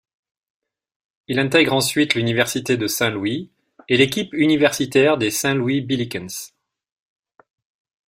Il 1.27 1.37
intègre 1.37 1.73
ensuite 1.73 2.15
l'Université 2.15 2.75
de 2.75 2.87
Saint-Louis 2.87 3.51
et 3.87 3.97
l'équipe 3.97 4.33
universitaire 4.33 5.19
des 5.19 5.29
Saint 5.29 5.53
Louis 5.53 5.81
Billikens. 5.81 6.55